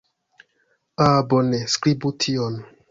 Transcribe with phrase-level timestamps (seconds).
[1.07, 1.61] Ah, bone.
[1.77, 2.63] Skribu tion.